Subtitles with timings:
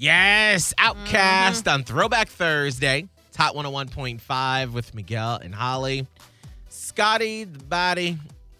[0.00, 1.68] Yes, OutKast mm-hmm.
[1.68, 3.06] on Throwback Thursday.
[3.28, 6.06] It's Hot 101.5 with Miguel and Holly.
[6.70, 8.16] Scotty, the body,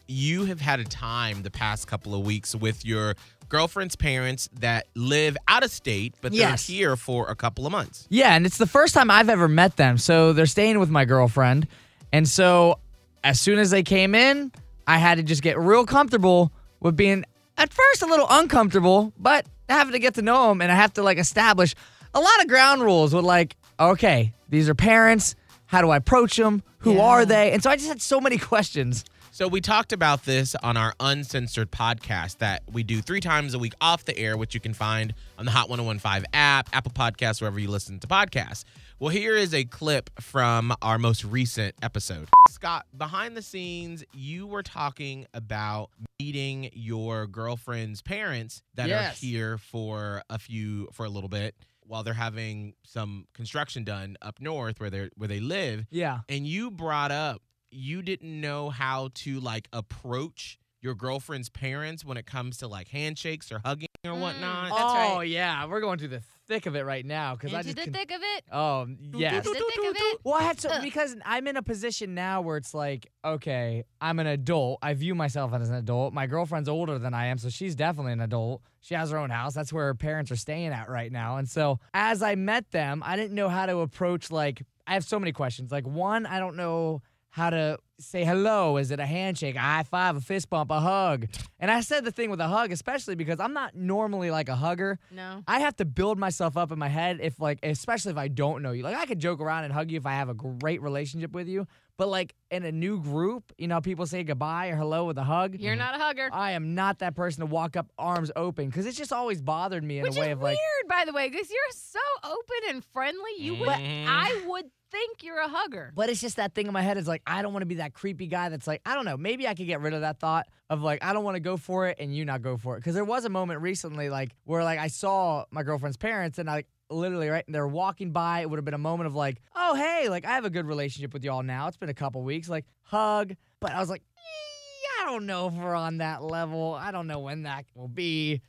[0.07, 3.15] you have had a time the past couple of weeks with your
[3.49, 6.67] girlfriend's parents that live out of state, but they're Yes.
[6.67, 8.07] here for a couple of months.
[8.11, 9.97] Yeah, and it's the first time I've ever met them.
[9.97, 11.69] So they're staying with my girlfriend.
[12.13, 12.81] And so
[13.25, 14.53] as soon as they came in,
[14.87, 17.25] I had to just get real comfortable with being
[17.57, 20.93] at first a little uncomfortable, but having to get to know them and I have
[20.95, 21.75] to like establish
[22.15, 25.35] a lot of ground rules with like, okay, these are parents.
[25.67, 26.63] How do I approach them?
[26.79, 27.53] Who are they?
[27.53, 29.05] And so I just had so many questions.
[29.33, 33.59] So we talked about this on our uncensored podcast that we do three times a
[33.59, 37.41] week off the air, which you can find on the Hot 1015 app, Apple Podcasts,
[37.41, 38.65] wherever you listen to podcasts.
[38.99, 42.29] Well, here is a clip from our most recent episode.
[42.51, 49.15] Scott, behind the scenes, you were talking about meeting your girlfriend's parents that Yes.
[49.23, 54.17] are here for a few for a little bit while they're having some construction done
[54.21, 56.21] up north where they where they live Yeah.
[56.29, 62.17] and you brought up you didn't know how to like approach your girlfriend's parents when
[62.17, 64.21] it comes to like handshakes or hugging or mm.
[64.21, 64.71] whatnot.
[64.71, 65.29] That's oh, right.
[65.29, 65.67] yeah.
[65.67, 67.77] We're going through the thick of it right now because I just.
[67.77, 68.45] the con- thick of it.
[68.51, 69.45] oh, yes.
[69.45, 70.21] The thick of it.
[70.25, 74.19] Well, I had to because I'm in a position now where it's like, okay, I'm
[74.21, 74.79] an adult.
[74.83, 76.15] I view myself as an adult.
[76.15, 78.63] My girlfriend's older than I am, so she's definitely an adult.
[78.81, 79.53] She has her own house.
[79.53, 81.37] That's where her parents are staying at right now.
[81.37, 85.05] And so, as I met them, I didn't know how to approach like I have
[85.05, 85.71] so many questions.
[85.71, 88.77] Like one, I don't know how to say hello.
[88.77, 91.27] Is it a handshake, a high five, a fist bump, a hug?
[91.59, 94.57] And I said the thing with a hug, especially because I'm not normally like a
[94.57, 94.99] hugger.
[95.11, 95.43] No.
[95.47, 98.63] I have to build myself up in my head if like especially if I don't
[98.63, 98.83] know you.
[98.83, 101.49] Like I could joke around and hug you if I have a great relationship with
[101.49, 101.67] you,
[101.99, 105.25] but like in a new group, you know, people say goodbye or hello with a
[105.25, 105.57] hug.
[105.59, 106.31] You're not a hugger.
[106.33, 109.85] I am not that person to walk up arms open cuz it's just always bothered
[109.85, 112.71] me in Which a way of like weird, by the way, because you're so open
[112.71, 113.33] and friendly.
[113.39, 114.07] You would, Mhm.
[114.09, 115.93] I would think you're a hugger.
[115.95, 117.77] but it's just that thing in my head is like I don't want to be
[117.77, 120.19] that creepy guy that's like I don't know, maybe I could get rid of that
[120.21, 122.77] thought of like I don't want to go for it and you not go for
[122.77, 126.39] it cuz there was a moment recently like where like I saw my girlfriend's parents
[126.39, 129.07] and I like literally right and they're walking by it would have been a moment
[129.07, 131.89] of like oh hey like I have a good relationship with y'all now it's been
[131.89, 135.75] a couple weeks like hug but I was like "Eh, I don't know if we're
[135.75, 138.41] on that level I don't know when that will be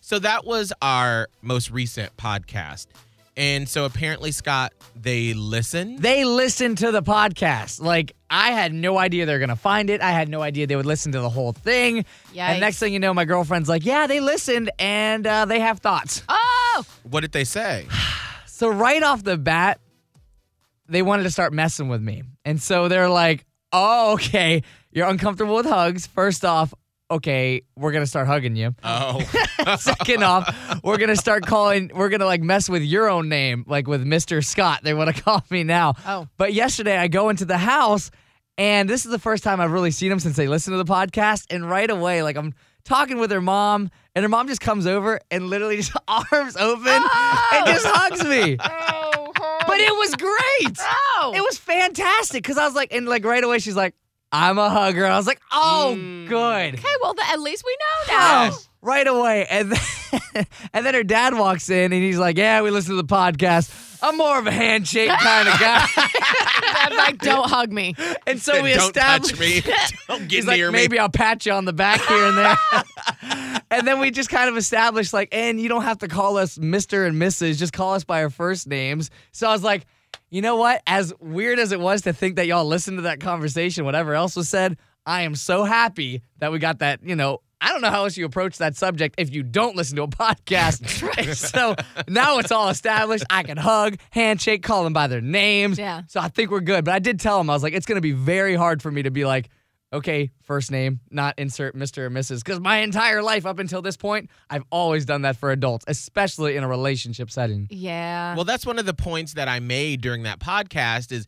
[0.00, 2.86] So that was our most recent podcast.
[3.40, 6.00] And so apparently Scott, they listened.
[6.00, 7.80] They listened to the podcast.
[7.80, 10.02] Like I had no idea they're gonna find it.
[10.02, 12.04] I had no idea they would listen to the whole thing.
[12.34, 12.38] Yikes.
[12.38, 15.78] And next thing you know, my girlfriend's like, "Yeah, they listened and uh, they have
[15.78, 17.86] thoughts." Oh, what did they say?
[18.46, 19.80] So right off the bat,
[20.86, 25.54] they wanted to start messing with me, and so they're like, "Oh, okay, you're uncomfortable
[25.54, 26.06] with hugs.
[26.06, 26.74] First off,
[27.10, 28.74] okay, we're gonna start hugging you.
[28.84, 29.20] Oh.
[29.78, 30.54] Second off,
[30.84, 31.90] we're gonna start calling.
[31.94, 34.44] We're gonna like mess with your own name, like with Mr.
[34.44, 34.80] Scott.
[34.82, 35.94] They want to call me now.
[36.06, 36.28] Oh.
[36.36, 38.10] But yesterday I go into the house,
[38.58, 40.90] and this is the first time I've really seen them since they listened to the
[40.90, 41.46] podcast.
[41.50, 42.54] And right away, like I'm
[42.84, 46.84] talking with her mom, and her mom just comes over and literally just arms open
[46.86, 47.50] oh.
[47.54, 48.56] and just hugs me.
[48.60, 49.32] oh,
[49.66, 50.78] But it was great.
[50.80, 51.32] oh.
[51.34, 53.94] It was fantastic because I was like, and like right away she's like,
[54.32, 55.04] I'm a hugger.
[55.06, 56.28] I was like, oh, Mm.
[56.28, 56.74] good.
[56.78, 56.94] okay.
[57.02, 58.42] Well, th- at least we know now.
[58.44, 58.68] Yes.
[58.82, 59.46] right away.
[59.50, 63.02] And then, and then her dad walks in and he's like, Yeah, we listen to
[63.02, 63.98] the podcast.
[64.02, 65.84] I'm more of a handshake kind of guy.
[65.96, 67.94] I'm like, don't hug me.
[68.26, 69.32] and so we Don't established.
[69.36, 69.60] touch me.
[70.08, 70.98] Don't get He's like, near maybe.
[70.98, 72.56] I'll pat you on the back here and there.
[73.70, 76.56] and then we just kind of established, like, and you don't have to call us
[76.56, 77.06] Mr.
[77.06, 79.10] and Mrs., just call us by our first names.
[79.32, 79.84] So I was like,
[80.30, 80.82] you know what?
[80.86, 84.36] As weird as it was to think that y'all listened to that conversation, whatever else
[84.36, 87.40] was said, I am so happy that we got that, you know.
[87.62, 90.08] I don't know how else you approach that subject if you don't listen to a
[90.08, 91.34] podcast.
[91.36, 91.76] so
[92.08, 93.24] now it's all established.
[93.28, 95.78] I can hug, handshake, call them by their names.
[95.78, 96.02] Yeah.
[96.08, 96.86] So I think we're good.
[96.86, 98.90] But I did tell him, I was like, it's going to be very hard for
[98.90, 99.50] me to be like,
[99.92, 101.98] okay, first name, not insert Mr.
[101.98, 102.44] or Mrs.
[102.44, 106.56] Because my entire life up until this point, I've always done that for adults, especially
[106.56, 107.66] in a relationship setting.
[107.70, 108.34] Yeah.
[108.36, 111.26] Well, that's one of the points that I made during that podcast is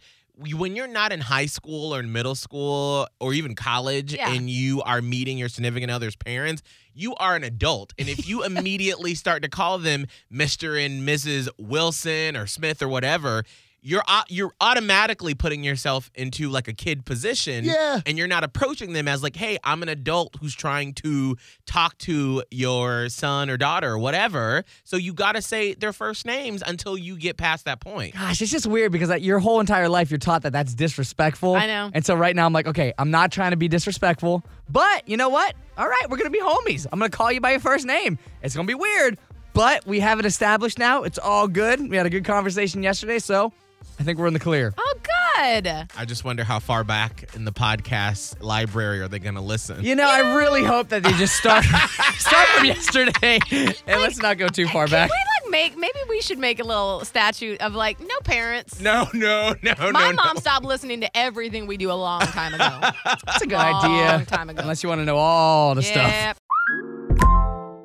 [0.56, 4.32] when you're not in high school or in middle school or even college Yeah.
[4.32, 6.62] and you are meeting your significant other's parents,
[6.94, 7.92] you are an adult.
[7.98, 10.84] And if you immediately start to call them Mr.
[10.84, 11.48] and Mrs.
[11.58, 13.44] Wilson or Smith or whatever,
[13.84, 18.00] you're you're automatically putting yourself into like a kid position Yeah.
[18.06, 21.36] and you're not approaching them as like hey i'm an adult who's trying to
[21.66, 26.24] talk to your son or daughter or whatever so you got to say their first
[26.26, 29.58] names until you get past that point Gosh, it's just weird because like, your whole
[29.60, 31.54] entire life you're taught that that's disrespectful.
[31.56, 31.90] I know.
[31.92, 35.16] And so right now I'm like, okay, I'm not trying to be disrespectful, but you
[35.16, 35.54] know what?
[35.76, 36.86] All right, we're gonna be homies.
[36.92, 38.18] I'm gonna call you by your first name.
[38.42, 39.18] It's gonna be weird,
[39.54, 41.02] but we have it established now.
[41.02, 41.80] It's all good.
[41.90, 43.52] We had a good conversation yesterday, so
[43.98, 44.74] I think we're in the clear.
[44.76, 45.66] Oh, good.
[45.96, 49.82] I just wonder how far back in the podcast library are they going to listen?
[49.84, 51.64] You know, I really hope that they just start
[52.18, 55.10] start from yesterday, and let's not go too far Can back.
[55.10, 55.78] we like make?
[55.78, 58.80] Maybe we should make a little statute of like no parents.
[58.80, 60.40] No, no, no, My no, mom no.
[60.40, 62.80] stopped listening to everything we do a long time ago.
[63.26, 64.24] That's a good long idea.
[64.26, 64.60] time ago.
[64.62, 66.38] Unless you want to know all the stuff.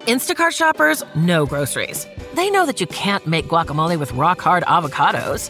[0.07, 2.07] Instacart shoppers know groceries.
[2.33, 5.49] They know that you can't make guacamole with rock hard avocados.